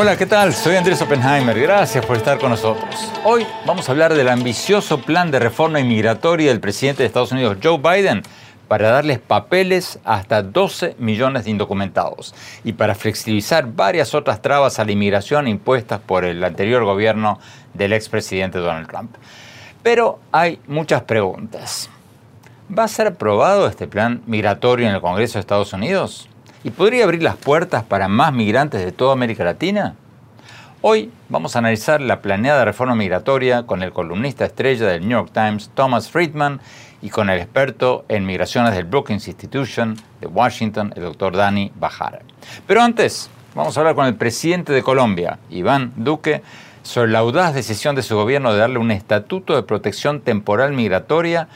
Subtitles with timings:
[0.00, 0.54] Hola, ¿qué tal?
[0.54, 1.58] Soy Andrés Oppenheimer.
[1.58, 3.12] Gracias por estar con nosotros.
[3.24, 7.56] Hoy vamos a hablar del ambicioso plan de reforma inmigratoria del presidente de Estados Unidos,
[7.60, 8.22] Joe Biden,
[8.68, 12.32] para darles papeles a hasta 12 millones de indocumentados
[12.62, 17.40] y para flexibilizar varias otras trabas a la inmigración impuestas por el anterior gobierno
[17.74, 19.16] del expresidente Donald Trump.
[19.82, 21.90] Pero hay muchas preguntas.
[22.70, 26.28] ¿Va a ser aprobado este plan migratorio en el Congreso de Estados Unidos?
[26.68, 29.94] ¿Y podría abrir las puertas para más migrantes de toda América Latina?
[30.82, 35.30] Hoy vamos a analizar la planeada reforma migratoria con el columnista estrella del New York
[35.32, 36.60] Times, Thomas Friedman,
[37.00, 42.20] y con el experto en migraciones del Brookings Institution de Washington, el doctor Dani Bajar.
[42.66, 46.42] Pero antes, vamos a hablar con el presidente de Colombia, Iván Duque,
[46.82, 51.48] sobre la audaz decisión de su gobierno de darle un estatuto de protección temporal migratoria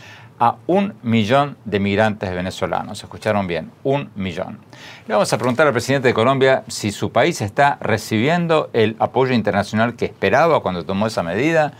[0.42, 3.00] a un millón de migrantes venezolanos.
[3.00, 4.58] Escucharon bien, un millón.
[5.06, 9.34] Le vamos a preguntar al presidente de Colombia si su país está recibiendo el apoyo
[9.34, 11.74] internacional que esperaba cuando tomó esa medida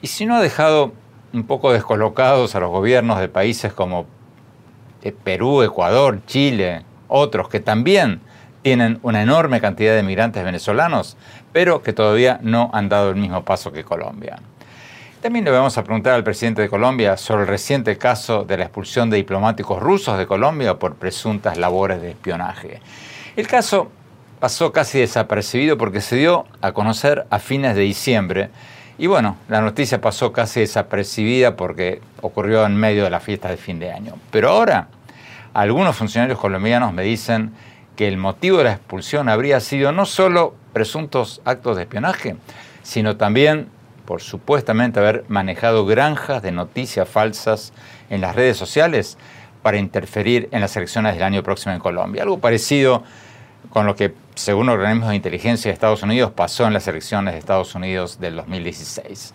[0.00, 0.92] y si no ha dejado
[1.32, 4.06] un poco descolocados a los gobiernos de países como
[5.02, 8.20] eh, Perú, Ecuador, Chile, otros que también
[8.62, 11.16] tienen una enorme cantidad de migrantes venezolanos,
[11.52, 14.38] pero que todavía no han dado el mismo paso que Colombia.
[15.20, 18.64] También le vamos a preguntar al presidente de Colombia sobre el reciente caso de la
[18.64, 22.80] expulsión de diplomáticos rusos de Colombia por presuntas labores de espionaje.
[23.36, 23.90] El caso
[24.38, 28.48] pasó casi desapercibido porque se dio a conocer a fines de diciembre
[28.96, 33.58] y bueno, la noticia pasó casi desapercibida porque ocurrió en medio de la fiesta de
[33.58, 34.14] fin de año.
[34.30, 34.88] Pero ahora,
[35.52, 37.52] algunos funcionarios colombianos me dicen
[37.94, 42.36] que el motivo de la expulsión habría sido no solo presuntos actos de espionaje,
[42.82, 43.68] sino también
[44.10, 47.72] por supuestamente haber manejado granjas de noticias falsas
[48.08, 49.16] en las redes sociales
[49.62, 52.24] para interferir en las elecciones del año próximo en Colombia.
[52.24, 53.04] Algo parecido
[53.68, 57.38] con lo que, según organismos de inteligencia de Estados Unidos, pasó en las elecciones de
[57.38, 59.32] Estados Unidos del 2016.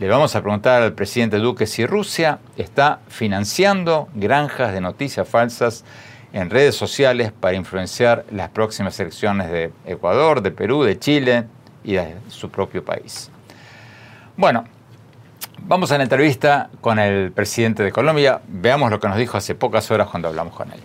[0.00, 5.84] Le vamos a preguntar al presidente Duque si Rusia está financiando granjas de noticias falsas
[6.32, 11.44] en redes sociales para influenciar las próximas elecciones de Ecuador, de Perú, de Chile
[11.84, 13.30] y de su propio país.
[14.38, 14.64] Bueno,
[15.62, 18.42] vamos a la entrevista con el presidente de Colombia.
[18.46, 20.80] Veamos lo que nos dijo hace pocas horas cuando hablamos con él.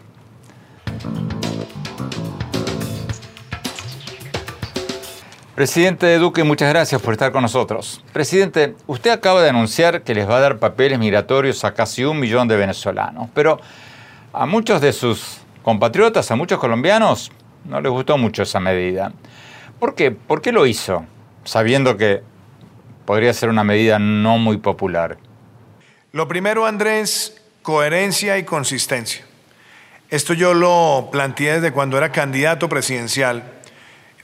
[5.53, 8.01] Presidente Duque, muchas gracias por estar con nosotros.
[8.13, 12.21] Presidente, usted acaba de anunciar que les va a dar papeles migratorios a casi un
[12.21, 13.59] millón de venezolanos, pero
[14.31, 17.33] a muchos de sus compatriotas, a muchos colombianos,
[17.65, 19.11] no les gustó mucho esa medida.
[19.77, 20.11] ¿Por qué?
[20.11, 21.03] ¿Por qué lo hizo?
[21.43, 22.30] Sabiendo que
[23.05, 25.17] podría ser una medida no muy popular.
[26.11, 29.25] Lo primero, Andrés, coherencia y consistencia.
[30.09, 33.43] Esto yo lo planteé desde cuando era candidato presidencial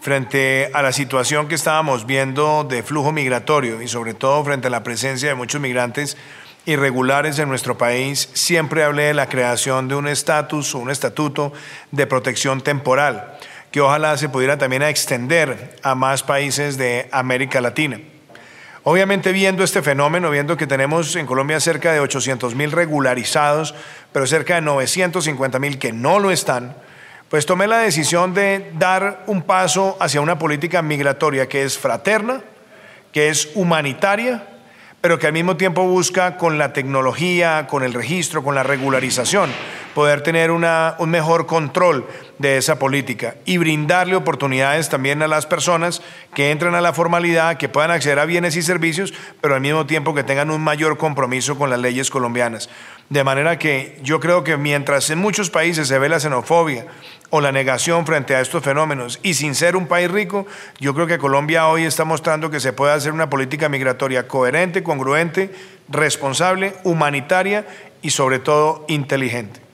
[0.01, 4.69] frente a la situación que estábamos viendo de flujo migratorio y sobre todo frente a
[4.69, 6.17] la presencia de muchos migrantes
[6.65, 11.53] irregulares en nuestro país, siempre hablé de la creación de un estatus o un estatuto
[11.91, 13.37] de protección temporal,
[13.71, 18.01] que ojalá se pudiera también extender a más países de América Latina.
[18.89, 23.75] Obviamente viendo este fenómeno, viendo que tenemos en Colombia cerca de 800 mil regularizados,
[24.13, 26.73] pero cerca de 950 mil que no lo están,
[27.27, 32.43] pues tomé la decisión de dar un paso hacia una política migratoria que es fraterna,
[33.11, 34.47] que es humanitaria,
[35.01, 39.49] pero que al mismo tiempo busca con la tecnología, con el registro, con la regularización,
[39.97, 40.63] poder tener un
[41.09, 42.05] mejor control
[42.37, 46.03] de esa política y brindarle oportunidades también a las personas
[46.35, 49.87] que entran a la formalidad, que puedan acceder a bienes y servicios, pero al mismo
[49.87, 52.69] tiempo que tengan un mayor compromiso con las leyes colombianas.
[53.09, 56.85] De manera que yo creo que mientras en muchos países se ve la xenofobia
[57.31, 60.45] o la negación frente a estos fenómenos y sin ser un país rico,
[60.79, 64.83] yo creo que Colombia hoy está mostrando que se puede hacer una política migratoria coherente,
[64.83, 65.49] congruente,
[65.89, 67.65] responsable, humanitaria
[68.03, 69.65] y sobre todo inteligente.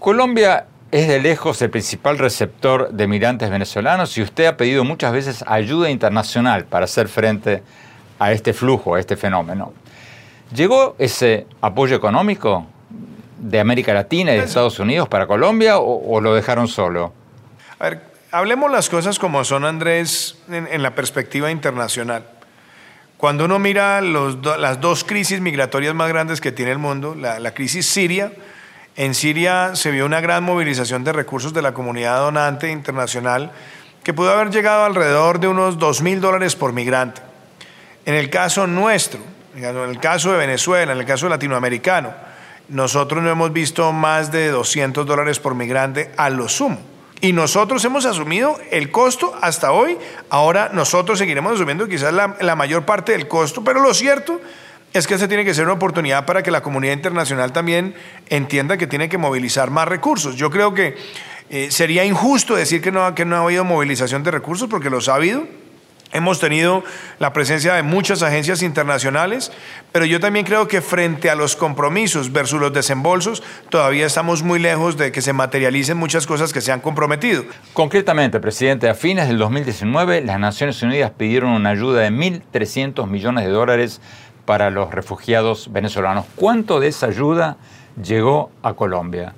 [0.00, 5.12] Colombia es de lejos el principal receptor de migrantes venezolanos y usted ha pedido muchas
[5.12, 7.62] veces ayuda internacional para hacer frente
[8.18, 9.74] a este flujo, a este fenómeno.
[10.54, 12.66] ¿Llegó ese apoyo económico
[13.38, 17.12] de América Latina y de Estados Unidos para Colombia o, lo dejaron solo?
[17.78, 18.00] A ver,
[18.30, 22.24] hablemos las cosas como son, Andrés, en, la perspectiva internacional.
[23.18, 27.52] Cuando uno mira las dos crisis migratorias más grandes que tiene el mundo, la, la
[27.52, 28.32] crisis siria,
[29.00, 33.50] en Siria se vio una gran movilización de recursos de la comunidad donante internacional
[34.04, 37.22] que pudo haber llegado alrededor de unos 2 mil dólares por migrante.
[38.04, 39.18] En el caso nuestro,
[39.56, 42.12] en el caso de Venezuela, en el caso latinoamericano,
[42.68, 46.78] nosotros no hemos visto más de 200 dólares por migrante a lo sumo.
[47.22, 49.96] Y nosotros hemos asumido el costo hasta hoy.
[50.28, 54.40] Ahora nosotros seguiremos asumiendo quizás la, mayor parte del costo, pero lo cierto es
[54.92, 57.94] que esta tiene que ser una oportunidad para que la comunidad internacional también
[58.28, 60.36] entienda que tiene que movilizar más recursos.
[60.36, 60.96] Yo creo que
[61.48, 65.08] eh, sería injusto decir que no, que no ha habido movilización de recursos porque los
[65.08, 65.46] ha habido.
[66.12, 66.82] Hemos tenido
[67.20, 69.52] la presencia de muchas agencias internacionales,
[69.92, 74.58] pero yo también creo que frente a los compromisos versus los desembolsos, todavía estamos muy
[74.58, 77.44] lejos de que se materialicen muchas cosas que se han comprometido.
[77.74, 83.44] Concretamente, presidente, a fines del 2019 las Naciones Unidas pidieron una ayuda de 1.300 millones
[83.44, 84.00] de dólares
[84.44, 86.26] para los refugiados venezolanos.
[86.36, 87.56] ¿Cuánto de esa ayuda
[88.02, 89.34] llegó a Colombia?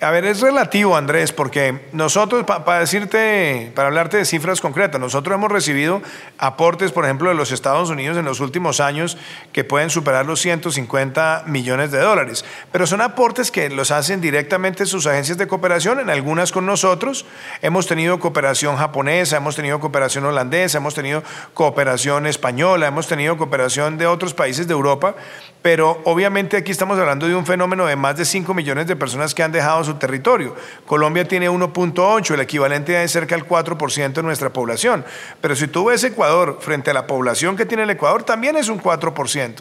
[0.00, 5.34] A ver, es relativo, Andrés, porque nosotros, para decirte, para hablarte de cifras concretas, nosotros
[5.34, 6.00] hemos recibido
[6.38, 9.18] aportes, por ejemplo, de los Estados Unidos en los últimos años
[9.52, 12.44] que pueden superar los 150 millones de dólares.
[12.70, 17.26] Pero son aportes que los hacen directamente sus agencias de cooperación, en algunas con nosotros.
[17.60, 21.24] Hemos tenido cooperación japonesa, hemos tenido cooperación holandesa, hemos tenido
[21.54, 25.16] cooperación española, hemos tenido cooperación de otros países de Europa.
[25.62, 29.34] Pero obviamente aquí estamos hablando de un fenómeno de más de 5 millones de personas
[29.34, 30.54] que han dejado su territorio.
[30.86, 35.04] Colombia tiene 1.8, el equivalente es cerca del 4% de nuestra población.
[35.40, 38.68] Pero si tú ves Ecuador frente a la población que tiene el Ecuador, también es
[38.68, 39.54] un 4%.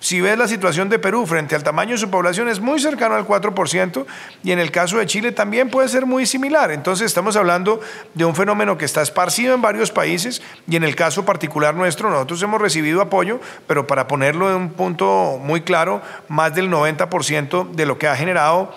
[0.00, 3.14] Si ves la situación de Perú frente al tamaño de su población, es muy cercano
[3.14, 4.06] al 4%.
[4.42, 6.72] Y en el caso de Chile también puede ser muy similar.
[6.72, 7.80] Entonces estamos hablando
[8.14, 10.42] de un fenómeno que está esparcido en varios países.
[10.66, 14.70] Y en el caso particular nuestro, nosotros hemos recibido apoyo, pero para ponerlo en un
[14.70, 18.72] punto muy claro, más del 90% de lo que ha generado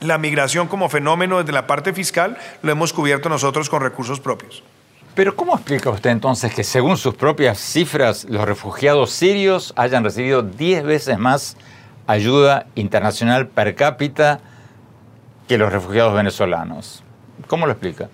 [0.00, 4.62] la migración como fenómeno desde la parte fiscal lo hemos cubierto nosotros con recursos propios.
[5.14, 10.42] Pero ¿cómo explica usted entonces que según sus propias cifras los refugiados sirios hayan recibido
[10.42, 11.56] 10 veces más
[12.06, 14.40] ayuda internacional per cápita
[15.46, 17.04] que los refugiados venezolanos?
[17.46, 18.08] ¿Cómo lo explica?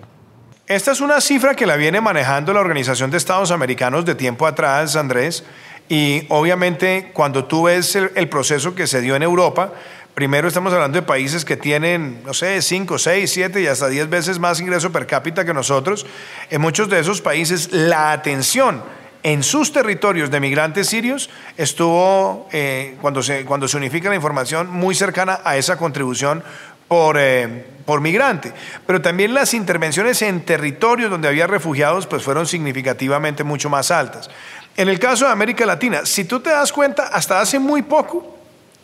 [0.67, 4.47] Esta es una cifra que la viene manejando la Organización de Estados Americanos de tiempo
[4.47, 5.45] atrás, Andrés,
[5.89, 9.73] y obviamente cuando tú ves el, proceso que se dio en Europa,
[10.15, 14.11] primero estamos hablando de países que tienen, no sé, 5, 6, 7 y hasta 10
[14.11, 16.07] veces más ingreso per cápita que nosotros.
[16.51, 18.83] En muchos de esos países la atención
[19.23, 24.71] en sus territorios de migrantes sirios estuvo, eh, cuando, se, cuando se unifica la información,
[24.71, 26.43] muy cercana a esa contribución
[26.87, 28.53] por, eh, por migrante.
[28.87, 34.31] Pero también las intervenciones en territorios donde había refugiados pues fueron significativamente mucho más altas.
[34.79, 38.39] En el caso de América Latina, si tú te das cuenta, hasta hace muy poco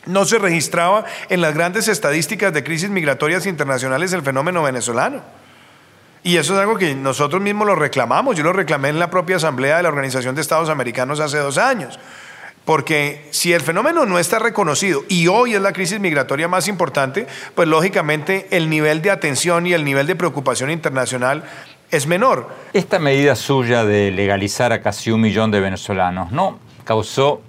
[0.06, 5.22] no se registraba en las grandes estadísticas de crisis migratorias internacionales el fenómeno venezolano.
[6.24, 8.36] Y eso es algo que nosotros mismos lo reclamamos.
[8.36, 11.58] Yo lo reclamé en la propia Asamblea de la Organización de Estados Americanos hace dos
[11.58, 12.00] años.
[12.64, 17.28] Porque si el fenómeno no está reconocido y hoy es la crisis migratoria más importante,
[17.54, 21.44] pues lógicamente el nivel de atención y el nivel de preocupación internacional
[21.90, 22.48] es menor.
[22.72, 26.58] Esta medida suya de legalizar a casi un millón de venezolanos, ¿no?
[26.84, 27.40] Causó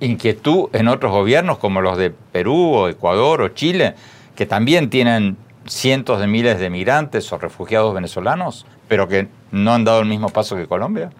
[0.00, 3.94] inquietud en otros gobiernos como los de Perú o Ecuador o Chile,
[4.34, 5.36] que también tienen
[5.66, 10.28] cientos de miles de migrantes o refugiados venezolanos, pero que no han dado el mismo
[10.28, 11.10] paso que Colombia?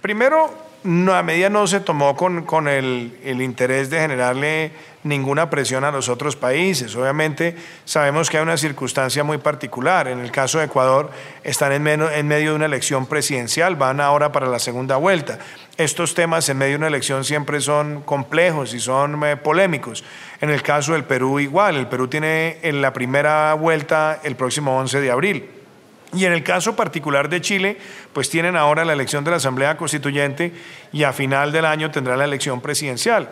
[0.00, 0.50] Primero,
[0.86, 4.70] la medida no se tomó con, con el, el, interés de generarle
[5.02, 6.94] ninguna presión a los otros países.
[6.94, 10.06] Obviamente sabemos que hay una circunstancia muy particular.
[10.06, 11.10] En el caso de Ecuador
[11.42, 15.38] están en, en medio de una elección presidencial, van ahora para la segunda vuelta.
[15.76, 20.04] Estos temas en medio de una elección siempre son complejos y son eh, polémicos.
[20.40, 24.78] En el caso del Perú igual, el Perú tiene en la primera vuelta el próximo
[24.78, 25.55] 11 de abril.
[26.16, 27.76] Y en el caso particular de Chile,
[28.14, 30.50] pues tienen ahora la elección de la Asamblea Constituyente
[30.90, 33.28] y a final del año tendrá la elección presidencial.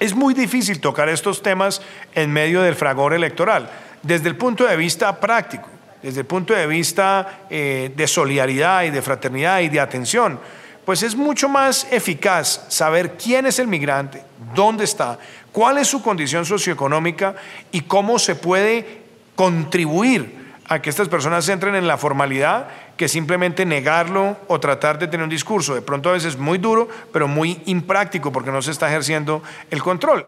[0.00, 1.80] Es muy difícil tocar estos temas
[2.16, 3.70] en medio del fragor electoral,
[4.02, 5.68] desde el punto de vista práctico,
[6.02, 10.40] desde el punto de vista eh, de solidaridad y de fraternidad y de atención.
[10.84, 15.18] Pues es mucho más eficaz saber quién es el migrante, dónde está,
[15.52, 17.36] cuál es su condición socioeconómica
[17.70, 19.02] y cómo se puede
[19.36, 25.06] contribuir a que estas personas entren en la formalidad que simplemente negarlo o tratar de
[25.06, 25.74] tener un discurso.
[25.74, 29.82] De pronto a veces muy duro, pero muy impráctico porque no se está ejerciendo el
[29.82, 30.26] control.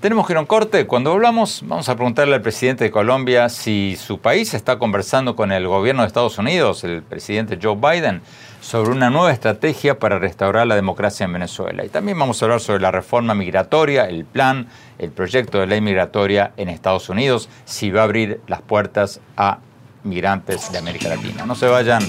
[0.00, 0.86] Tenemos que ir a un corte.
[0.86, 5.50] Cuando hablamos, vamos a preguntarle al presidente de Colombia si su país está conversando con
[5.50, 8.22] el gobierno de Estados Unidos, el presidente Joe Biden,
[8.66, 11.84] sobre una nueva estrategia para restaurar la democracia en Venezuela.
[11.84, 14.66] Y también vamos a hablar sobre la reforma migratoria, el plan,
[14.98, 19.60] el proyecto de ley migratoria en Estados Unidos, si va a abrir las puertas a
[20.02, 21.46] migrantes de América Latina.
[21.46, 22.02] No se vayan,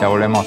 [0.00, 0.46] ya volvemos.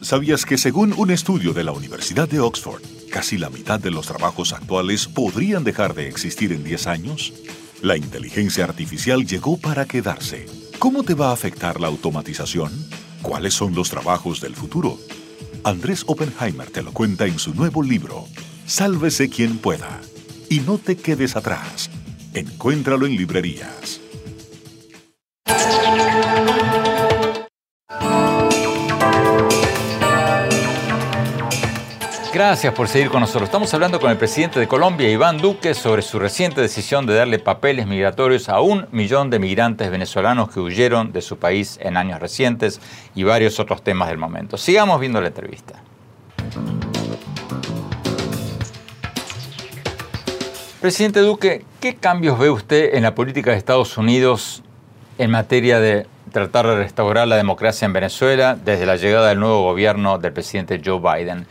[0.00, 4.08] ¿Sabías que según un estudio de la Universidad de Oxford, casi la mitad de los
[4.08, 7.32] trabajos actuales podrían dejar de existir en 10 años?
[7.84, 10.46] La inteligencia artificial llegó para quedarse.
[10.78, 12.72] ¿Cómo te va a afectar la automatización?
[13.20, 14.98] ¿Cuáles son los trabajos del futuro?
[15.64, 18.24] Andrés Oppenheimer te lo cuenta en su nuevo libro,
[18.64, 20.00] Sálvese quien pueda.
[20.48, 21.90] Y no te quedes atrás.
[22.32, 24.00] Encuéntralo en librerías.
[32.46, 33.44] Gracias por seguir con nosotros.
[33.44, 37.38] Estamos hablando con el presidente de Colombia, Iván Duque, sobre su reciente decisión de darle
[37.38, 42.20] papeles migratorios a un millón de migrantes venezolanos que huyeron de su país en años
[42.20, 42.82] recientes
[43.14, 44.58] y varios otros temas del momento.
[44.58, 45.82] Sigamos viendo la entrevista.
[50.82, 54.62] Presidente Duque, ¿qué cambios ve usted en la política de Estados Unidos
[55.16, 59.62] en materia de tratar de restaurar la democracia en Venezuela desde la llegada del nuevo
[59.62, 61.46] gobierno del presidente Joe Biden?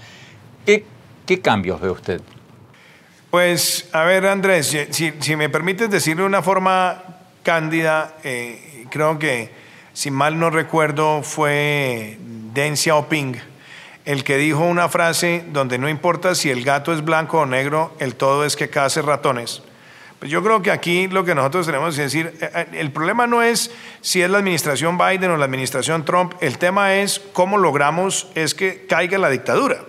[0.65, 2.21] ¿Qué, cambios ve usted?
[3.31, 7.03] Pues, a ver, Andrés, si, me permites decirlo de una forma
[7.41, 9.49] cándida, eh, creo que,
[9.93, 12.17] si mal no recuerdo, fue
[12.53, 13.53] Deng Xiaoping
[14.05, 17.93] el que dijo una frase donde no importa si el gato es blanco o negro,
[17.99, 19.61] el todo es que case ratones.
[20.19, 23.27] Pues yo creo que aquí lo que nosotros tenemos que decir, eh, eh, el problema
[23.27, 27.57] no es si es la administración Biden o la administración Trump, el tema es cómo
[27.57, 29.85] logramos es que caiga la dictadura.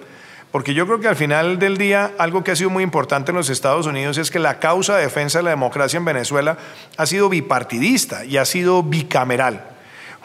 [0.54, 3.36] Porque yo creo que al final del día algo que ha sido muy importante en
[3.36, 6.58] los Estados Unidos es que la causa de defensa de la democracia en Venezuela
[6.96, 9.64] ha sido bipartidista y ha sido bicameral.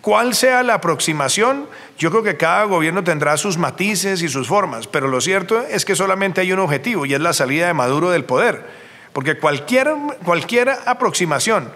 [0.02, 1.66] ¿Cuál sea la aproximación?
[1.98, 5.84] Yo creo que cada gobierno tendrá sus matices y sus formas, pero lo cierto es
[5.84, 8.68] que solamente hay un objetivo y es la salida de Maduro del poder.
[9.14, 9.92] Porque cualquier,
[10.24, 11.72] cualquier aproximación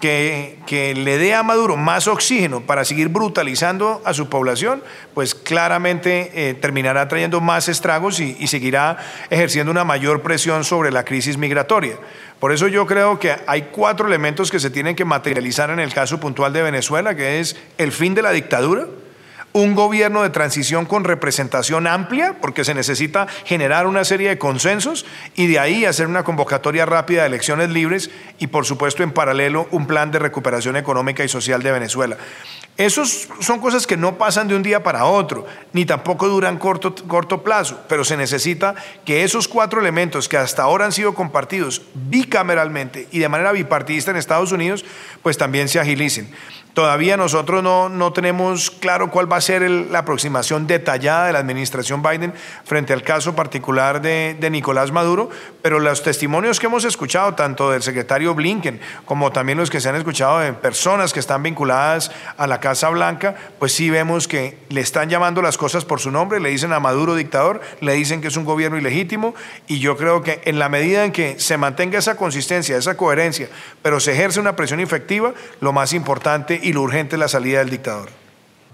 [0.00, 4.82] que, le dé a Maduro más oxígeno para seguir brutalizando a su población,
[5.14, 8.96] pues claramente eh, terminará trayendo más estragos y, y seguirá
[9.28, 11.98] ejerciendo una mayor presión sobre la crisis migratoria.
[12.40, 15.92] Por eso yo creo que hay cuatro elementos que se tienen que materializar en el
[15.92, 18.86] caso puntual de Venezuela, que es el fin de la dictadura,
[19.52, 25.06] un gobierno de transición con representación amplia, porque se necesita generar una serie de consensos
[25.34, 29.68] y de ahí hacer una convocatoria rápida de elecciones libres y por supuesto en paralelo
[29.70, 32.16] un plan de recuperación económica y social de Venezuela.
[32.80, 35.44] Esos son cosas que no pasan de un día para otro,
[35.74, 40.62] ni tampoco duran corto, corto plazo, pero se necesita que esos cuatro elementos que hasta
[40.62, 44.86] ahora han sido compartidos bicameralmente y de manera bipartidista en Estados Unidos,
[45.22, 46.34] pues también se agilicen.
[46.74, 52.00] Todavía nosotros no, tenemos claro cuál va a ser la aproximación detallada de la administración
[52.00, 52.32] Biden
[52.64, 55.30] frente al caso particular de, Nicolás Maduro,
[55.62, 59.88] pero los testimonios que hemos escuchado, tanto del secretario Blinken como también los que se
[59.88, 64.56] han escuchado de personas que están vinculadas a la Casa Blanca, pues sí vemos que
[64.68, 68.20] le están llamando las cosas por su nombre, le dicen a Maduro dictador, le dicen
[68.20, 69.34] que es un gobierno ilegítimo
[69.66, 73.48] y yo creo que en la medida en que se mantenga esa consistencia, esa coherencia,
[73.82, 77.58] pero se ejerce una presión efectiva, lo más importante y lo urgente es la salida
[77.58, 78.08] del dictador.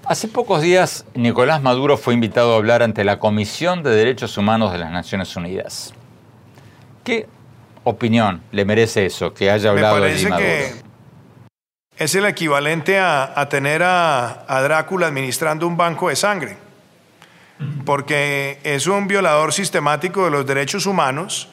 [0.05, 4.73] Hace pocos días, Nicolás Maduro fue invitado a hablar ante la Comisión de Derechos Humanos
[4.73, 5.95] de las Naciones Unidas.
[7.03, 7.26] ¿Qué
[7.85, 10.86] opinión le merece eso, que haya hablado Me parece Que
[11.99, 16.57] es el equivalente a, tener a, Drácula administrando un banco de sangre,
[17.85, 21.49] porque es un violador sistemático de los derechos humanos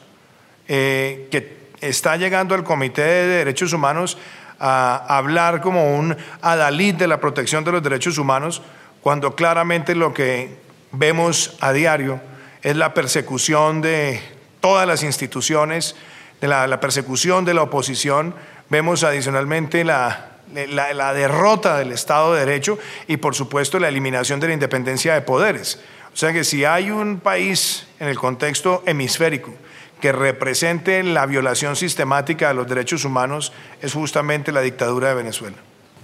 [0.68, 4.18] eh, que está llegando al Comité de Derechos Humanos
[4.60, 8.62] a hablar como un adalid de la protección de los derechos humanos,
[9.00, 10.56] cuando claramente lo que
[10.92, 12.20] vemos a diario
[12.62, 14.20] es la persecución de
[14.60, 15.96] todas las instituciones,
[16.40, 18.34] de la, persecución de la oposición,
[18.70, 24.48] vemos adicionalmente la, la, derrota del Estado de Derecho y por supuesto la eliminación de
[24.48, 25.80] la independencia de poderes.
[26.12, 29.52] O sea que si hay un país en el contexto hemisférico
[30.00, 35.56] que represente la violación sistemática de los derechos humanos es justamente la dictadura de Venezuela.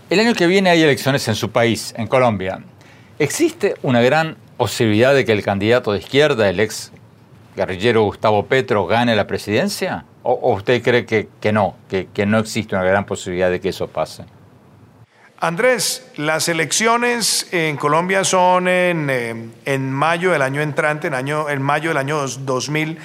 [0.09, 2.61] El año que viene hay elecciones en su país, en Colombia.
[3.19, 6.91] ¿Existe una gran posibilidad de que el candidato de izquierda, el ex
[7.61, 10.05] guerrillero Gustavo Petro, gane la presidencia?
[10.23, 14.25] ¿O, usted cree que, no, que, no existe una gran posibilidad de que eso pase?
[15.39, 21.49] Andrés, las elecciones en Colombia son en, eh, en mayo del año entrante, en, año,
[21.49, 22.99] en mayo del año 2000.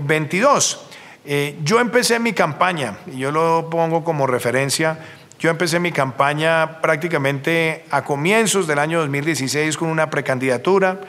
[0.00, 0.80] 22.
[1.24, 4.98] Eh, yo empecé mi campaña, y yo lo pongo como referencia,
[5.38, 11.00] yo empecé mi campaña prácticamente a comienzos del año 2016 con una precandidatura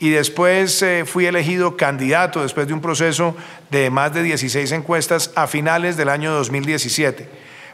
[0.00, 3.36] y después eh, fui elegido candidato después de un proceso
[3.70, 7.28] de más de 16 encuestas a finales del año 2017.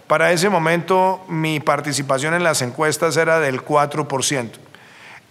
[0.08, 4.50] Para ese momento mi participación en las encuestas era del 4%.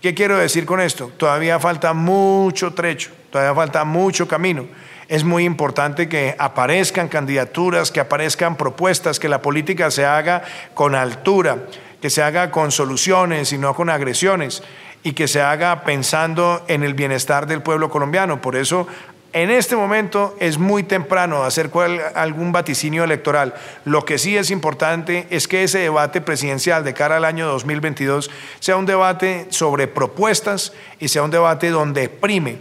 [0.02, 1.12] ¿Qué quiero decir con esto?
[1.18, 4.66] Todavía falta mucho trecho todavía falta mucho camino.
[5.10, 10.42] Es muy importante que aparezcan candidaturas, que aparezcan propuestas, que la política se haga
[10.74, 11.66] con altura,
[12.02, 14.64] que se haga con soluciones y no con agresiones
[15.06, 18.42] y que se haga pensando en el bienestar del pueblo colombiano.
[18.42, 18.88] Por eso
[19.34, 21.70] en este momento es muy temprano hacer
[22.16, 23.54] algún vaticinio electoral.
[23.86, 28.32] Lo que sí es importante es que ese debate presidencial de cara al año 2022
[28.60, 32.58] sea un debate sobre propuestas y sea un debate donde prime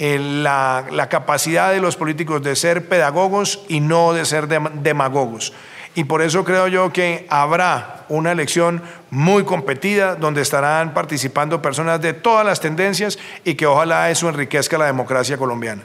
[0.00, 5.52] eh, la, la capacidad de los políticos de ser pedagogos y no de ser demagogos.
[5.94, 12.00] Y por eso creo yo que habrá una elección muy competida donde estarán participando personas
[12.00, 15.82] de todas las tendencias y que ojalá eso enriquezca la democracia colombiana.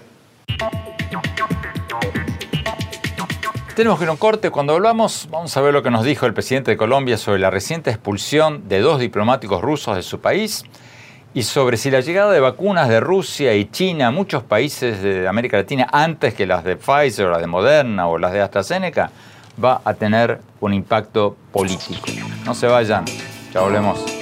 [3.75, 4.49] Tenemos que ir a un corte.
[4.49, 7.49] Cuando hablamos, vamos a ver lo que nos dijo el presidente de Colombia sobre la
[7.49, 10.65] reciente expulsión de dos diplomáticos rusos de su país
[11.33, 15.27] y sobre si la llegada de vacunas de Rusia y China a muchos países de
[15.27, 19.11] América Latina antes que las de Pfizer o las de Moderna o las de AstraZeneca
[19.63, 22.07] va a tener un impacto político.
[22.45, 23.05] No se vayan,
[23.53, 24.19] ya volvemos.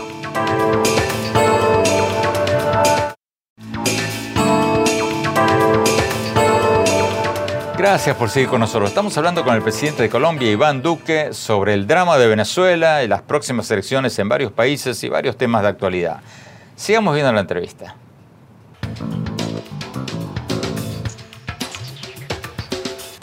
[7.77, 8.89] Gracias por seguir con nosotros.
[8.89, 13.07] Estamos hablando con el presidente de Colombia, Iván Duque, sobre el drama de Venezuela y
[13.07, 16.19] las próximas elecciones en varios países y varios temas de actualidad.
[16.75, 17.95] Sigamos viendo la entrevista.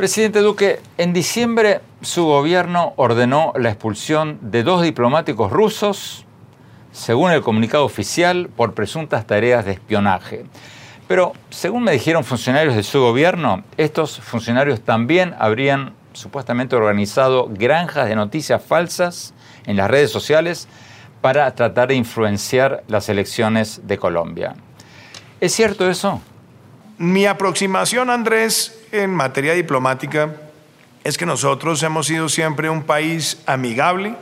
[0.05, 6.27] Presidente Duque, en diciembre su gobierno ordenó la expulsión de dos diplomáticos rusos,
[6.93, 10.45] según el comunicado oficial, por presuntas tareas de espionaje.
[11.09, 18.07] Pero, según me dijeron funcionarios de su gobierno, estos funcionarios también habrían supuestamente organizado granjas
[18.07, 19.33] de noticias falsas
[19.65, 20.69] en las redes sociales
[21.23, 24.55] para tratar de influenciar las elecciones de Colombia.
[25.41, 26.21] ¿Es cierto eso?
[26.99, 30.37] Mi aproximación, Andrés, en materia diplomática
[31.03, 34.15] es que nosotros hemos sido siempre un país amigable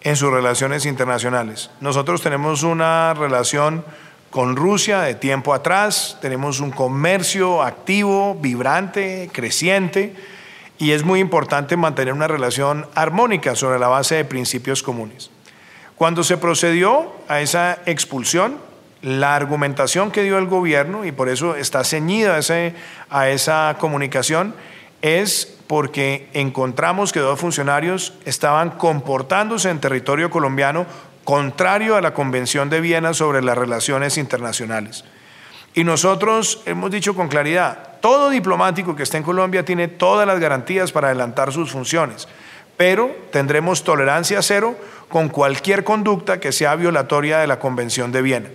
[0.00, 1.70] en sus relaciones internacionales.
[1.80, 3.84] Nosotros tenemos una relación
[4.30, 10.14] con Rusia de tiempo atrás, tenemos un comercio activo, vibrante, creciente,
[10.78, 15.30] y es muy importante mantener una relación armónica sobre la base de principios comunes.
[15.94, 18.69] Cuando se procedió a esa expulsión,
[19.02, 22.38] la argumentación que dio el gobierno, y por eso está ceñida
[23.08, 24.54] a, esa comunicación,
[25.02, 30.86] es porque encontramos que dos funcionarios estaban comportándose en territorio colombiano
[31.24, 35.04] contrario a la Convención de Viena sobre las relaciones internacionales.
[35.74, 40.40] Y nosotros hemos dicho con claridad, todo diplomático que esté en Colombia tiene todas las
[40.40, 42.26] garantías para adelantar sus funciones,
[42.76, 44.76] pero tendremos tolerancia cero
[45.08, 48.48] con cualquier conducta que sea violatoria de la Convención de Viena.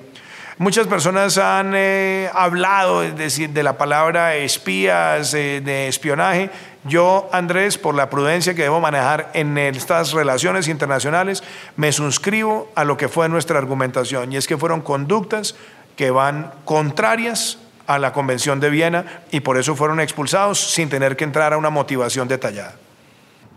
[0.57, 6.49] Muchas personas han eh, hablado de, la palabra espías, eh, de espionaje.
[6.85, 11.43] Yo, Andrés, por la prudencia que debo manejar en estas relaciones internacionales,
[11.75, 15.55] me suscribo a lo que fue nuestra argumentación, y es que fueron conductas
[15.97, 21.17] que van contrarias a la Convención de Viena y por eso fueron expulsados sin tener
[21.17, 22.75] que entrar a una motivación detallada.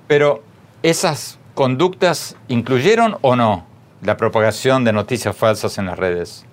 [0.06, 0.42] Pero
[0.82, 3.66] esas conductas incluyeron o no
[4.02, 6.44] la propagación de noticias falsas en las redes?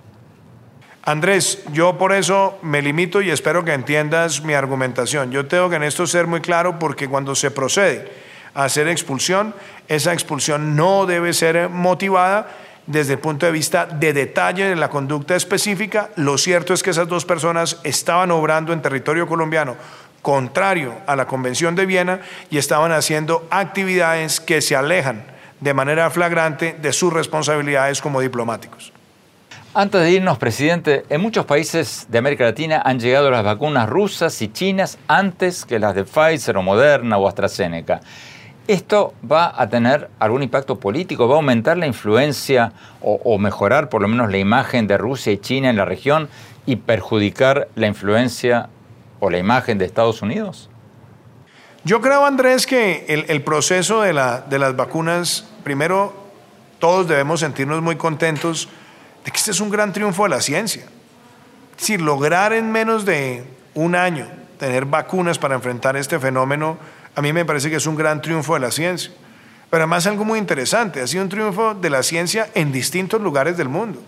[1.06, 5.30] Andrés, yo por eso me limito y espero que entiendas mi argumentación.
[5.30, 8.10] Yo tengo que en esto ser muy claro porque cuando se procede
[8.54, 9.54] a hacer expulsión,
[9.86, 12.48] esa expulsión no debe ser motivada
[12.88, 16.10] desde el punto de vista de detalle de la conducta específica.
[16.16, 19.76] Lo cierto es que esas dos personas estaban obrando en territorio colombiano
[20.22, 22.18] contrario a la Convención de Viena
[22.50, 25.24] y estaban haciendo actividades que se alejan
[25.60, 28.95] de manera flagrante de sus responsabilidades como diplomáticos.
[29.78, 34.40] Antes de irnos, presidente, en muchos países de América Latina han llegado las vacunas rusas
[34.40, 38.00] y chinas antes que las de Pfizer o Moderna o AstraZeneca.
[38.66, 41.28] ¿Esto va a tener algún impacto político?
[41.28, 45.36] ¿Va a aumentar la influencia o, mejorar por lo menos la imagen de Rusia y
[45.36, 46.30] China en la región
[46.64, 48.70] y perjudicar la influencia
[49.20, 50.70] o la imagen de Estados Unidos?
[51.84, 56.14] Yo creo, Andrés, que el, proceso de, las vacunas, primero,
[56.78, 58.70] todos debemos sentirnos muy contentos
[59.26, 60.84] de que este es un gran triunfo de la ciencia.
[61.72, 66.78] Es decir, lograr en menos de un año tener vacunas para enfrentar este fenómeno,
[67.16, 69.10] a mí me parece que es un gran triunfo de la ciencia.
[69.68, 73.56] Pero además algo muy interesante, ha sido un triunfo de la ciencia en distintos lugares
[73.56, 74.00] del mundo.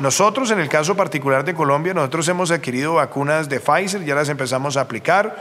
[0.00, 4.28] Nosotros, en el caso particular de Colombia, nosotros hemos adquirido vacunas de Pfizer, ya las
[4.28, 5.36] empezamos a aplicar.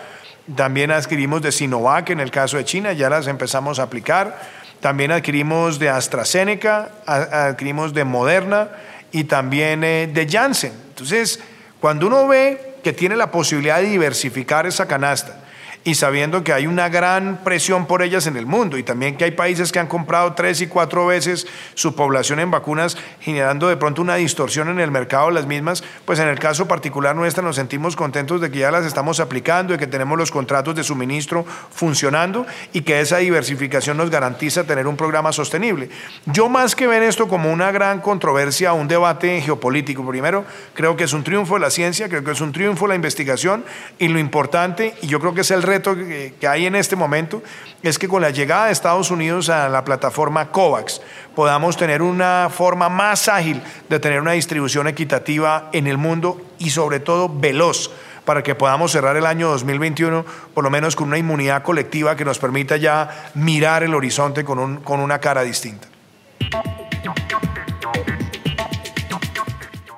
[0.56, 4.40] También adquirimos de Sinovac en el caso de China, ya las empezamos a aplicar.
[4.80, 8.70] También adquirimos de AstraZeneca, adquirimos de Moderna
[9.12, 10.74] y también eh, de Janssen.
[10.90, 11.40] Entonces,
[11.80, 15.47] cuando uno ve que tiene la posibilidad de diversificar esa canasta
[15.88, 19.24] y sabiendo que hay una gran presión por ellas en el mundo y también que
[19.24, 23.78] hay países que han comprado tres y cuatro veces su población en vacunas, generando de
[23.78, 27.42] pronto una distorsión en el mercado de las mismas, pues en el caso particular nuestra
[27.42, 30.84] nos sentimos contentos de que ya las estamos aplicando, y que tenemos los contratos de
[30.84, 35.88] suministro funcionando y que esa diversificación nos garantiza tener un programa sostenible.
[36.26, 41.06] Yo más que ver esto como una gran controversia, un debate geopolítico, primero creo que
[41.06, 43.64] es un triunfo de la ciencia, creo que es un triunfo de la investigación
[43.98, 47.42] y lo importante, y yo creo que es el reto, que, hay en este momento
[47.84, 51.02] es que con la llegada de Estados Unidos a la plataforma COVAX
[51.36, 56.70] podamos tener una forma más ágil de tener una distribución equitativa en el mundo y
[56.70, 57.92] sobre todo veloz
[58.26, 62.26] para que podamos cerrar el año 2021 por lo menos con una inmunidad colectiva que
[62.26, 65.88] nos permita ya mirar el horizonte con, con una cara distinta.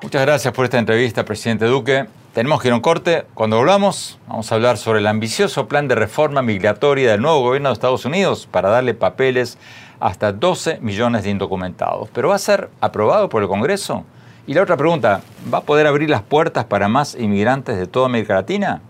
[0.02, 2.19] Muchas gracias por esta entrevista, presidente Duque.
[2.34, 3.26] Tenemos que ir a un corte.
[3.34, 7.70] Cuando volvamos, vamos a hablar sobre el ambicioso plan de reforma migratoria del nuevo gobierno
[7.70, 9.58] de Estados Unidos para darle papeles
[10.00, 12.08] hasta 12 millones de indocumentados.
[12.14, 14.06] ¿Pero va a ser aprobado por el Congreso?
[14.46, 18.06] Y la otra pregunta, ¿va a poder abrir las puertas para más inmigrantes de toda
[18.06, 18.82] América Latina?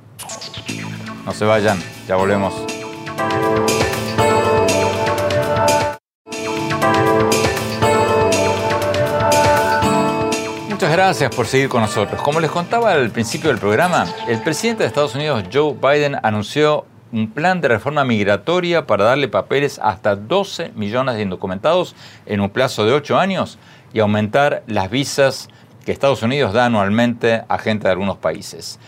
[1.26, 2.54] No se vayan, ya volvemos.
[10.80, 12.22] Muchas gracias por seguir con nosotros.
[12.22, 16.86] Como les contaba al principio del programa, el presidente de Estados Unidos, Joe Biden, anunció
[17.12, 22.50] un plan de reforma migratoria para darle papeles hasta 12 millones de indocumentados en un
[22.50, 23.60] plazo de 8 años
[23.92, 25.50] y aumentar las visas
[25.84, 28.80] que Estados Unidos da anualmente a gente de algunos países.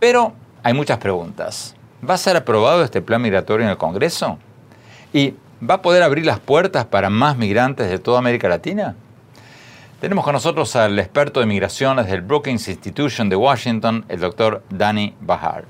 [0.00, 0.32] Pero
[0.64, 1.76] hay muchas preguntas.
[2.02, 4.36] ¿Va a ser aprobado este plan migratorio en el Congreso?
[5.12, 8.96] ¿Y va a poder abrir las puertas para más migrantes de toda América Latina?
[10.00, 15.14] Tenemos con nosotros al experto de migraciones del Brookings Institution de Washington, el doctor Danny
[15.20, 15.66] Bahar.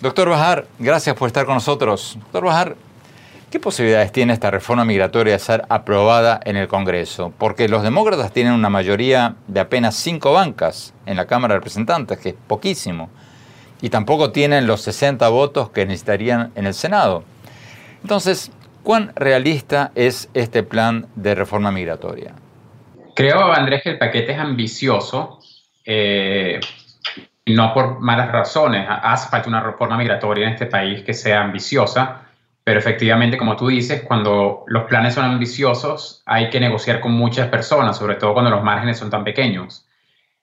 [0.00, 2.18] Doctor Bahar, gracias por estar con nosotros.
[2.18, 2.74] Doctor Bahar,
[3.48, 7.32] ¿qué posibilidades tiene esta reforma migratoria de ser aprobada en el Congreso?
[7.38, 12.18] Porque los demócratas tienen una mayoría de apenas cinco bancas en la Cámara de Representantes,
[12.18, 13.08] que es poquísimo,
[13.80, 17.22] y tampoco tienen los 60 votos que necesitarían en el Senado.
[18.02, 18.50] Entonces,
[18.82, 22.34] ¿cuán realista es este plan de reforma migratoria?
[23.14, 25.40] Creo, Andrés, que el paquete es ambicioso,
[25.84, 26.60] eh,
[27.46, 28.86] no por malas razones.
[28.88, 32.22] Hace falta una reforma migratoria en este país que sea ambiciosa,
[32.64, 37.48] pero efectivamente, como tú dices, cuando los planes son ambiciosos, hay que negociar con muchas
[37.48, 39.86] personas, sobre todo cuando los márgenes son tan pequeños.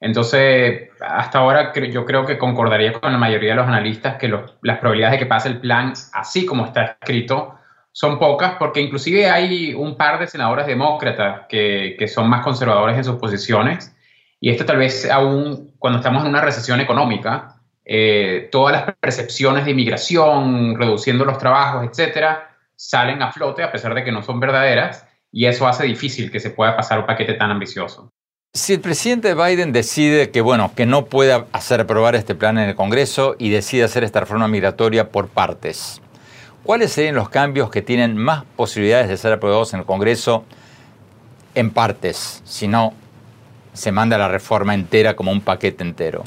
[0.02, 4.78] Entonces, hasta ahora yo creo que concordaría con la mayoría de los analistas que las
[4.78, 7.59] probabilidades de que pase el plan así como está escrito
[7.92, 12.98] son pocas porque inclusive hay un par de senadores demócratas que, que, son más conservadores
[12.98, 13.96] en sus posiciones
[14.40, 19.66] y esto tal vez aún cuando estamos en una recesión económica, eh, todas las percepciones
[19.66, 24.40] de inmigración, reduciendo los trabajos, etcétera, salen a flote a pesar de que no son
[24.40, 28.12] verdaderas y eso hace difícil que se pueda pasar un paquete tan ambicioso.
[28.54, 32.70] Si el presidente Biden decide que, bueno, que no puede hacer aprobar este plan en
[32.70, 36.02] el Congreso y decide hacer esta reforma migratoria por partes,
[36.64, 40.46] ¿cuáles serían los cambios que tienen más posibilidades de ser aprobados en el Congreso
[41.56, 42.94] en partes, si no
[43.74, 46.24] se manda la reforma entera como un paquete entero?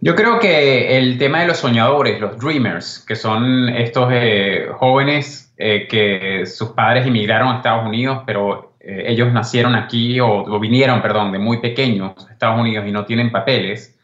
[0.00, 5.52] Yo creo que el tema de los soñadores, los dreamers, que son estos eh, jóvenes
[5.56, 10.60] eh, que sus padres emigraron a Estados Unidos, pero eh, ellos nacieron aquí o, o,
[10.60, 13.95] vinieron, perdón, de muy pequeños a Estados Unidos y no tienen papeles,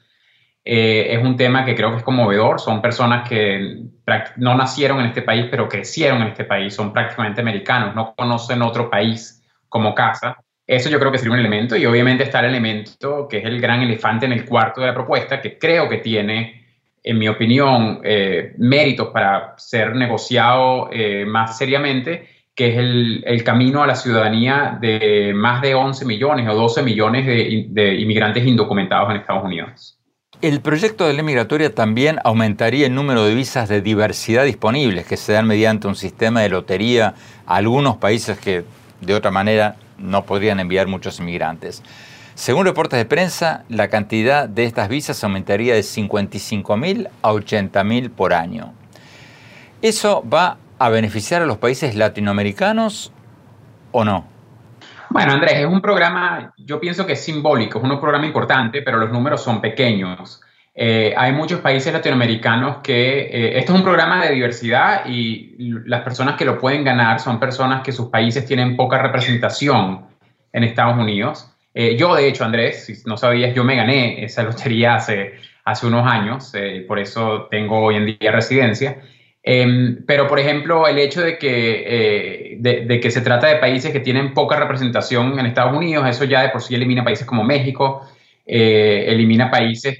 [0.64, 2.61] es un tema que creo que es conmovedor.
[2.61, 3.83] Son personas que
[4.37, 8.62] no nacieron en este país, pero crecieron en este país, son prácticamente americanos, no conocen
[8.62, 10.37] otro país como casa.
[10.66, 13.61] Eso yo creo que sería un elemento y obviamente está el elemento que es el
[13.61, 16.64] gran elefante en el cuarto de la propuesta, que creo que tiene,
[17.03, 23.83] en mi opinión, eh, méritos para ser negociado eh, más seriamente, que es el, camino
[23.83, 29.16] a la ciudadanía de más de 11 millones o 12 millones de inmigrantes indocumentados en
[29.16, 30.01] Estados Unidos.
[30.42, 35.16] El proyecto de ley migratoria también aumentaría el número de visas de diversidad disponibles que
[35.16, 37.14] se dan mediante un sistema de lotería
[37.46, 38.64] a algunos países que
[39.00, 41.85] de otra manera no podrían enviar muchos inmigrantes.
[42.35, 48.35] Según reportes de prensa, la cantidad de estas visas aumentaría de 55.000 a 80.000 por
[48.35, 48.72] año.
[49.81, 53.12] ¿Eso va a beneficiar a los países latinoamericanos
[53.92, 54.31] o no?
[55.12, 58.96] Bueno, Andrés, es un programa, yo pienso que es simbólico, es un programa importante, pero
[58.96, 60.40] los números son pequeños.
[60.75, 66.01] Eh, hay muchos países latinoamericanos que eh, esto es un programa de diversidad y las
[66.01, 70.07] personas que lo pueden ganar son personas que sus países tienen poca representación
[70.51, 71.46] en Estados Unidos.
[71.75, 75.87] Eh, yo, de hecho, Andrés, si no sabías, yo me gané esa lotería hace, hace
[75.87, 79.03] unos años, eh, por eso tengo hoy en día residencia.
[79.44, 83.92] Em, pero, por ejemplo, el hecho de que, eh, de, que se trata de países
[83.92, 87.42] que tienen poca representación en Estados Unidos, eso ya de por sí elimina países como
[87.42, 88.07] México,
[88.46, 89.98] eh, elimina países,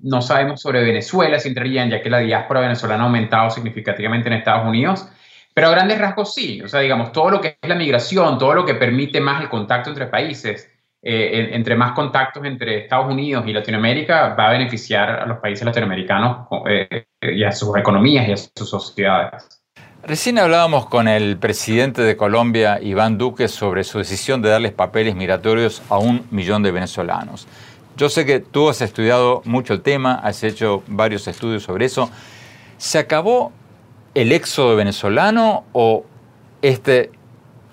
[0.00, 4.34] no sabemos sobre Venezuela si entrarían, ya que la diáspora venezolana ha aumentado significativamente en
[4.34, 5.08] Estados Unidos.
[5.54, 8.54] Pero a grandes rasgos sí, o sea, digamos, todo lo que es la migración, todo
[8.54, 10.70] lo que permite más el contacto entre países,
[11.06, 15.64] eh, entre más contactos entre Estados Unidos y Latinoamérica, va a beneficiar a los países
[15.66, 19.60] latinoamericanos eh, y a sus economías y a sus sociedades.
[20.02, 25.14] Recién hablábamos con el presidente de Colombia, Iván Duque, sobre su decisión de darles papeles
[25.14, 27.46] migratorios a un millón de venezolanos.
[27.96, 32.10] Yo sé que tú has estudiado mucho el tema, has hecho varios estudios sobre eso.
[32.76, 33.52] ¿Se acabó
[34.14, 36.04] el éxodo venezolano o
[36.60, 37.10] este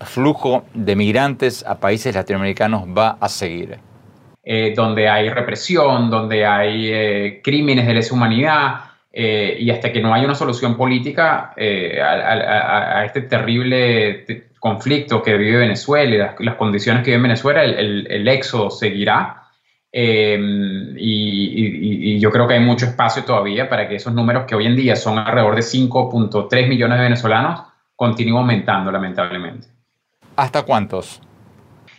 [0.06, 3.80] flujo de migrantes a países latinoamericanos va a seguir?
[4.44, 8.82] Eh, donde hay represión, donde hay eh, crímenes de lesa humanidad,
[9.14, 14.26] eh, y hasta que no haya una solución política a, este terrible
[14.60, 19.42] conflicto que vive Venezuela y las, condiciones que vive Venezuela, el éxodo seguirá.
[19.94, 24.66] Em, y, yo creo que hay mucho espacio todavía para que esos números que hoy
[24.66, 27.64] en día son alrededor de 5.3 millones de venezolanos
[27.96, 29.68] continúen aumentando lamentablemente.
[30.36, 31.22] ¿Hasta cuántos?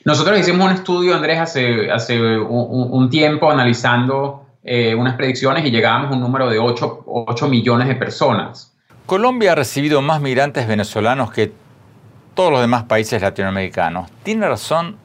[0.04, 6.10] Nosotros hicimos un estudio, Andrés, hace, hace un, tiempo analizando eh, unas predicciones y llegábamos
[6.10, 8.74] a un número de 8, 8 millones de personas.
[9.06, 11.52] Colombia ha recibido más migrantes venezolanos que
[12.34, 14.10] todos los demás países latinoamericanos.
[14.22, 14.96] ¿Tiene razón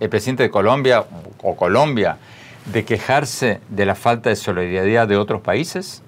[0.00, 1.04] el presidente de Colombia
[1.42, 2.16] o Colombia
[2.66, 6.02] de quejarse de la falta de solidaridad de otros países?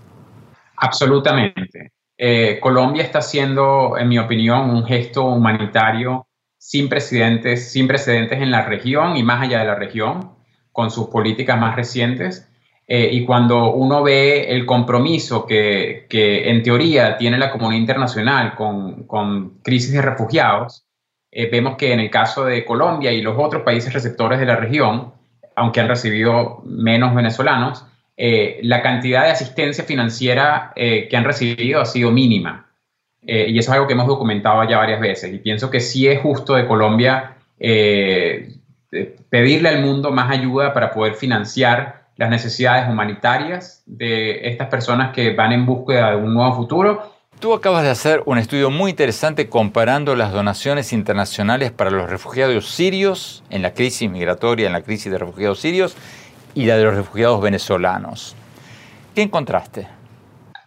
[0.77, 1.93] Absolutamente.
[2.17, 6.28] Eh, Colombia está haciendo, en mi opinión, un gesto humanitario
[6.69, 10.33] sin precedentes, sin precedentes en la región y más allá de la región,
[10.71, 12.47] con sus políticas más recientes.
[12.87, 18.55] Eh, y cuando uno ve el compromiso que, que, en teoría tiene la comunidad internacional
[18.55, 20.85] con, con crisis de refugiados,
[21.31, 24.57] eh, vemos que en el caso de Colombia y los otros países receptores de la
[24.57, 25.15] región,
[25.57, 31.87] aunque han recibido menos venezolanos, eh, la cantidad de asistencia financiera que han recibido ha
[31.87, 32.68] sido mínima.
[33.23, 35.33] Y eso es algo que hemos documentado ya varias veces.
[35.33, 41.15] Y pienso que sí es justo de Colombia pedirle al mundo más ayuda para poder
[41.15, 47.19] financiar las necesidades humanitarias de estas personas que van en búsqueda de un nuevo futuro
[47.41, 52.69] Tú acabas de hacer un estudio muy interesante comparando las donaciones internacionales para los refugiados
[52.69, 55.97] sirios en la crisis migratoria, en la crisis de refugiados sirios
[56.57, 58.35] y la de los refugiados venezolanos.
[59.15, 59.87] ¿Qué encontraste?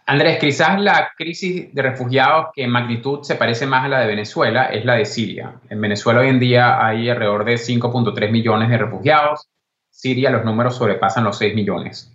[0.05, 4.07] Andrés, quizás la crisis de refugiados que en magnitud se parece más a la de
[4.07, 5.53] Venezuela es la de Siria.
[5.69, 9.47] En Venezuela hoy en día hay alrededor de 5.3 millones de refugiados.
[9.89, 12.11] Siria los números sobrepasan los 6 millones.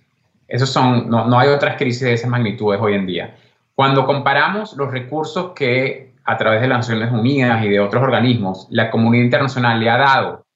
[0.49, 3.37] Esos son, no, no hay otras crisis de esas magnitudes hoy en día.
[3.75, 8.67] Cuando comparamos los recursos que a través de las Naciones Unidas y de otros organismos
[8.71, 10.47] la comunidad internacional le ha dado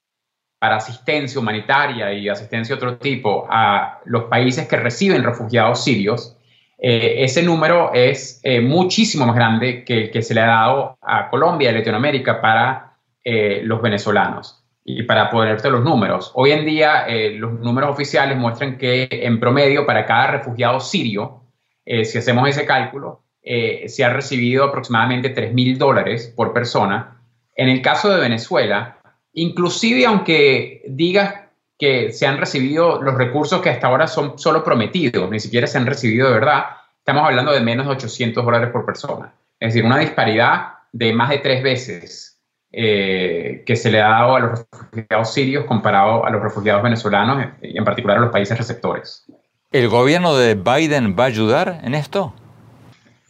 [0.58, 6.36] para asistencia humanitaria y asistencia de otro tipo a los países que reciben refugiados sirios,
[6.82, 10.98] eh, ese número es eh, muchísimo más grande que el que se le ha dado
[11.02, 14.64] a Colombia y Latinoamérica para eh, los venezolanos.
[14.84, 19.86] Y para ponerte los números, hoy en día los números oficiales muestran que en promedio
[19.86, 21.40] para cada refugiado sirio,
[21.84, 27.20] eh, si hacemos ese cálculo, eh, se ha recibido aproximadamente 3 mil dólares por persona.
[27.56, 28.98] En el caso de Venezuela,
[29.32, 31.39] inclusive aunque digas
[31.80, 35.78] que se han recibido los recursos que hasta ahora son solo prometidos, ni siquiera se
[35.78, 36.64] han recibido de verdad,
[36.98, 39.32] estamos hablando de menos de 800 dólares por persona.
[39.58, 42.38] Es decir, una disparidad de más de tres veces
[42.70, 47.46] eh, que se le ha dado a los refugiados sirios comparado a los refugiados venezolanos
[47.62, 49.24] y en particular a los países receptores.
[49.72, 52.34] ¿El gobierno de Biden va a ayudar en esto?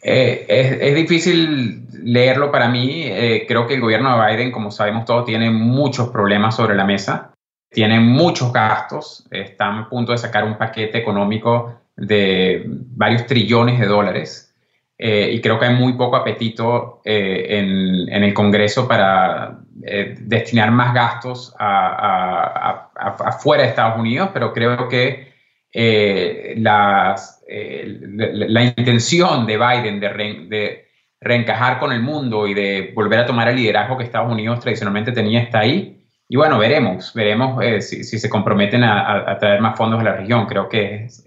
[0.03, 0.45] Eh,
[0.81, 3.03] es, difícil leerlo para mí.
[3.05, 6.83] Eh, creo que el gobierno de Biden, como sabemos todos, tiene muchos problemas sobre la
[6.83, 7.30] mesa.
[7.71, 9.27] Tiene muchos gastos.
[9.31, 14.53] Están a punto de sacar un paquete económico de varios trillones de dólares.
[14.97, 21.55] Eh, y creo que hay muy poco apetito en, el Congreso para destinar más gastos
[21.57, 25.31] afuera de Estados Unidos, pero creo que
[25.73, 30.85] eh, las, eh, la, intención de Biden de,
[31.21, 35.13] reencajar con el mundo y de volver a tomar el liderazgo que Estados Unidos tradicionalmente
[35.13, 36.00] tenía está ahí.
[36.33, 40.45] Y bueno, veremos, veremos eh, si, se comprometen a, traer más fondos a la región.
[40.45, 41.25] Creo que es,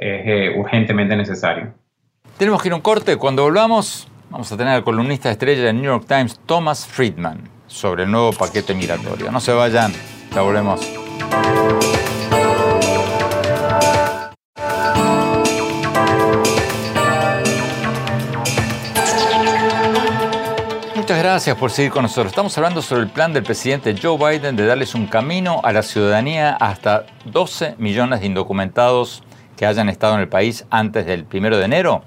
[0.56, 1.74] urgentemente necesario.
[2.38, 3.18] Tenemos que ir a un corte.
[3.18, 8.04] Cuando volvamos, vamos a tener al columnista estrella del New York Times, Thomas Friedman, sobre
[8.04, 9.30] el nuevo paquete migratorio.
[9.30, 9.92] No se vayan,
[10.34, 10.80] ya volvemos.
[21.35, 22.29] Gracias por seguir con nosotros.
[22.29, 25.83] Estamos hablando sobre el plan del presidente Joe Biden de darles un camino a la
[25.83, 29.25] ciudadanía hasta 12 millones de indocumentados
[29.57, 32.05] que hayan estado en el país antes del primero de enero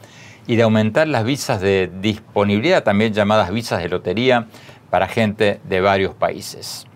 [0.48, 4.48] y de aumentar las visas de disponibilidad, también llamadas visas de lotería,
[4.90, 6.88] para gente de varios países.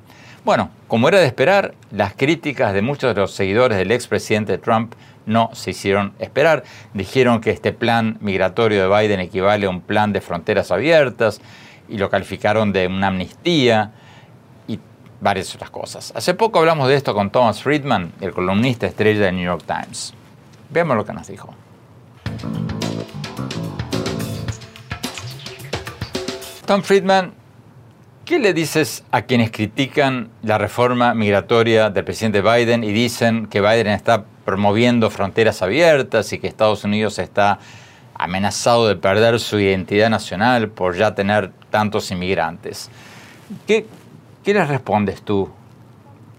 [0.45, 4.93] Bueno, como era de esperar, las críticas de muchos de los seguidores del expresidente Trump
[5.25, 6.63] no se hicieron esperar.
[6.93, 11.41] Dijeron que este plan migratorio de Biden equivale a un plan de fronteras abiertas
[11.91, 13.91] y lo calificaron de una amnistía
[14.67, 14.79] y
[15.19, 16.13] varias otras cosas.
[16.15, 20.13] Hace poco hablamos de esto con Thomas Friedman, el columnista estrella del New York Times.
[20.69, 21.53] Veamos lo que nos dijo.
[26.65, 27.33] Tom Friedman,
[28.23, 33.59] ¿qué le dices a quienes critican la reforma migratoria del presidente Biden y dicen que
[33.59, 37.59] Biden está promoviendo fronteras abiertas y que Estados Unidos está
[38.21, 42.91] amenazado de perder su identidad nacional por ya tener tantos inmigrantes.
[43.65, 43.87] ¿Qué,
[44.43, 45.49] qué les respondes tú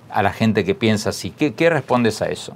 [0.09, 1.31] a la gente que piensa así?
[1.31, 2.55] ¿Qué, qué respondes a eso?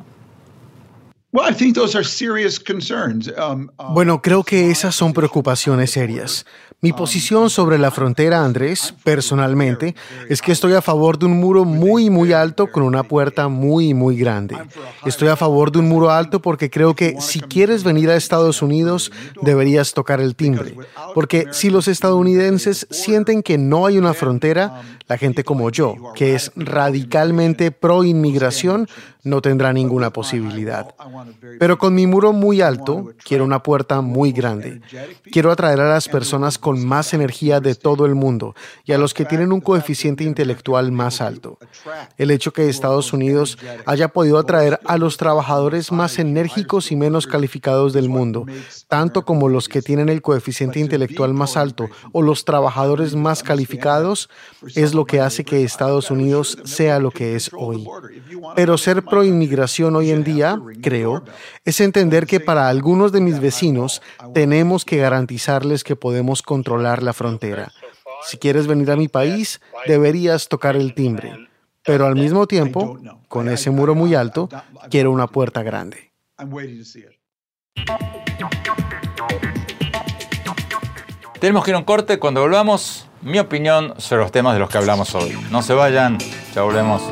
[3.91, 6.47] Bueno, creo que esas son preocupaciones serias.
[6.83, 9.95] Mi posición sobre la frontera, Andrés, personalmente,
[10.29, 13.95] es que estoy a favor de un muro muy, muy alto con una puerta muy,
[13.95, 14.59] muy grande.
[15.07, 18.61] Estoy a favor de un muro alto porque creo que si quieres venir a Estados
[18.61, 19.11] Unidos,
[19.41, 20.77] deberías tocar el timbre.
[21.15, 26.35] Porque si los estadounidenses sienten que no hay una frontera, la gente como yo, que
[26.35, 28.87] es radicalmente pro inmigración,
[29.27, 30.95] no tendrá ninguna posibilidad.
[31.59, 34.81] Pero con mi muro muy alto, quiero una puerta muy grande.
[35.33, 39.15] Quiero atraer a las personas con más energía de todo el mundo y a los
[39.15, 41.59] que tienen un coeficiente intelectual más alto.
[42.17, 47.27] El hecho que Estados Unidos haya podido atraer a los trabajadores más enérgicos y menos
[47.27, 48.47] calificados del mundo,
[48.87, 54.31] tanto como los que tienen el coeficiente intelectual más alto o los trabajadores más calificados,
[54.77, 57.85] es lo que hace que Estados Unidos sea lo que es hoy.
[58.55, 61.25] Pero ser pro inmigración hoy en día, creo,
[61.65, 64.03] es entender que para algunos de mis vecinos
[64.35, 67.73] tenemos que garantizarles que podemos controlar la frontera.
[68.27, 71.49] Si quieres venir a mi país, deberías tocar el timbre.
[71.83, 74.51] Pero al mismo tiempo, con ese muro muy alto,
[74.91, 76.13] quiero una puerta grande.
[81.41, 82.19] Tenemos que ir a un corte.
[82.19, 85.39] Cuando volvamos, mi opinión sobre los temas de los que hablamos hoy.
[85.51, 86.19] No se vayan,
[86.55, 87.03] ya volvemos.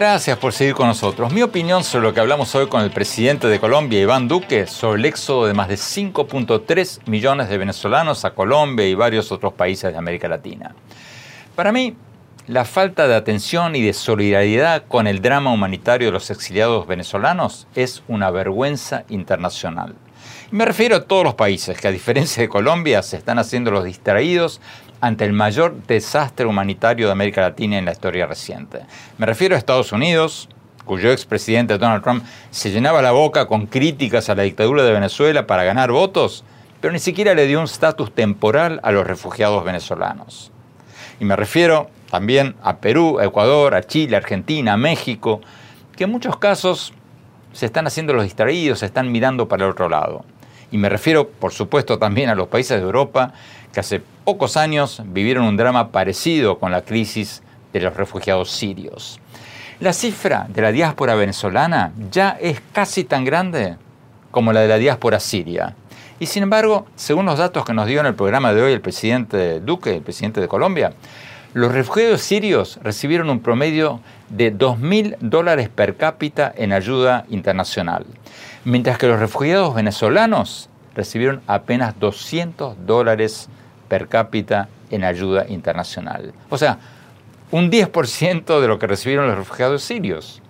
[0.00, 1.30] Gracias por seguir con nosotros.
[1.30, 4.98] Mi opinión sobre lo que hablamos hoy con el presidente de Colombia, Iván Duque, sobre
[4.98, 9.92] el éxodo de más de 5.3 millones de venezolanos a Colombia y varios otros países
[9.92, 10.74] de América Latina.
[11.54, 11.98] Para mí,
[12.46, 17.66] la falta de atención y de solidaridad con el drama humanitario de los exiliados venezolanos
[17.74, 19.96] es una vergüenza internacional.
[20.50, 23.84] Me refiero a todos los países que, a diferencia de Colombia, se están haciendo los
[23.84, 24.62] distraídos
[25.00, 28.80] ante el mayor desastre humanitario de América Latina en la historia reciente.
[29.18, 30.48] Me refiero a Estados Unidos,
[30.84, 35.46] cuyo expresidente Donald Trump se llenaba la boca con críticas a la dictadura de Venezuela
[35.46, 36.44] para ganar votos,
[36.80, 40.50] pero ni siquiera le dio un estatus temporal a los refugiados venezolanos.
[41.18, 45.40] Y me refiero también a Perú, a Ecuador, a Chile, Argentina, a México,
[45.96, 46.92] que en muchos casos
[47.52, 50.24] se están haciendo los distraídos, se están mirando para el otro lado.
[50.72, 53.32] Y me refiero, por supuesto, también a los países de Europa
[53.72, 59.20] que hace pocos años vivieron un drama parecido con la crisis de los refugiados sirios.
[59.80, 63.76] La cifra de la diáspora venezolana ya es casi tan grande
[64.30, 65.74] como la de la diáspora siria.
[66.18, 68.82] Y sin embargo, según los datos que nos dio en el programa de hoy el
[68.82, 70.92] presidente Duque, el presidente de Colombia,
[71.54, 78.04] los refugiados sirios recibieron un promedio de 2.000 dólares per cápita en ayuda internacional,
[78.64, 83.48] mientras que los refugiados venezolanos recibieron apenas 200 dólares
[83.90, 86.32] per cápita en ayuda internacional.
[86.48, 86.78] O sea,
[87.50, 90.40] un 10% de lo que recibieron los refugiados sirios.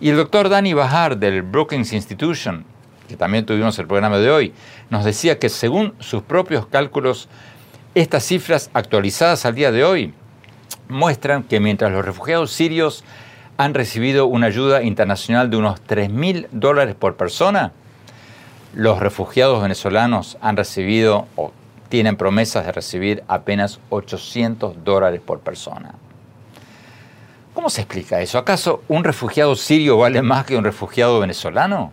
[0.00, 2.64] Y el doctor Dani Bahar del Brookings Institution,
[3.06, 4.54] que también tuvimos el programa de hoy,
[4.88, 7.28] nos decía que según sus propios cálculos,
[7.94, 10.14] estas cifras actualizadas al día de hoy
[10.88, 13.04] muestran que mientras los refugiados sirios
[13.58, 17.72] han recibido una ayuda internacional de unos 3.000 dólares por persona,
[18.72, 21.52] los refugiados venezolanos han recibido o
[21.94, 25.94] tienen promesas de recibir apenas 800 dólares por persona.
[27.54, 28.36] ¿Cómo se explica eso?
[28.36, 31.92] ¿Acaso un refugiado sirio vale más que un refugiado venezolano?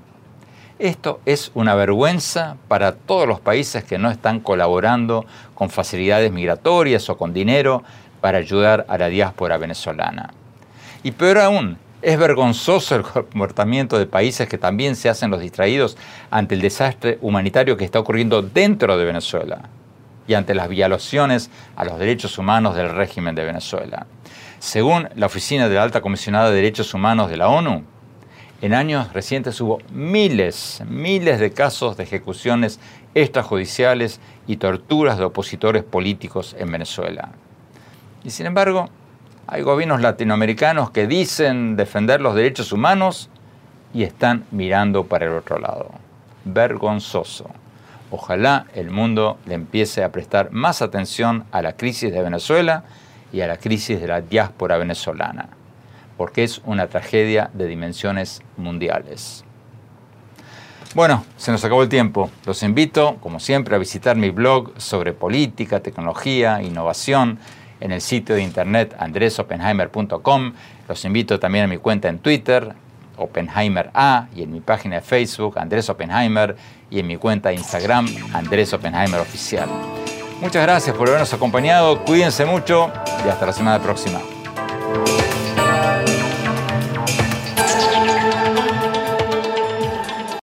[0.79, 7.07] Esto es una vergüenza para todos los países que no están colaborando con facilidades migratorias
[7.11, 7.83] o con dinero
[8.21, 10.33] para ayudar a la diáspora venezolana.
[11.03, 15.95] Y peor aún, es vergonzoso el comportamiento de países que también se hacen los distraídos
[16.31, 19.69] ante el desastre humanitario que está ocurriendo dentro de Venezuela
[20.27, 24.05] y ante las violaciones a los derechos humanos del régimen de Venezuela.
[24.59, 27.83] Según la Oficina de la Alta Comisionada de Derechos Humanos de la ONU,
[28.61, 32.79] en años recientes hubo miles, miles de casos de ejecuciones
[33.15, 37.29] extrajudiciales y torturas de opositores políticos en Venezuela.
[38.23, 38.89] Y sin embargo,
[39.47, 43.29] hay gobiernos latinoamericanos que dicen defender los derechos humanos
[43.93, 45.89] y están mirando para el otro lado.
[46.45, 47.49] Vergonzoso.
[48.11, 52.83] Ojalá el mundo le empiece a prestar más atención a la crisis de Venezuela
[53.31, 55.47] y a la crisis de la diáspora venezolana,
[56.17, 59.45] porque es una tragedia de dimensiones mundiales.
[60.93, 62.29] Bueno, se nos acabó el tiempo.
[62.45, 67.39] Los invito, como siempre, a visitar mi blog sobre política, tecnología, innovación
[67.79, 70.53] en el sitio de internet andresopenheimer.com.
[70.89, 72.73] Los invito también a mi cuenta en Twitter,
[73.15, 76.57] Oppenheimer A, y en mi página de Facebook, Andrés Oppenheimer,
[76.91, 79.67] y en mi cuenta de Instagram, Andrés Oppenheimer Oficial.
[80.41, 82.91] Muchas gracias por habernos acompañado, cuídense mucho
[83.25, 84.19] y hasta la semana próxima.